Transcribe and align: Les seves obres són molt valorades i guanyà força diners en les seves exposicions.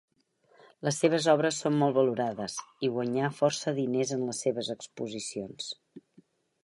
Les 0.87 0.95
seves 1.01 1.27
obres 1.33 1.59
són 1.65 1.75
molt 1.83 1.95
valorades 1.97 2.55
i 2.87 2.91
guanyà 2.95 3.29
força 3.41 3.75
diners 3.81 4.15
en 4.17 4.25
les 4.31 4.41
seves 4.47 4.73
exposicions. 4.79 5.69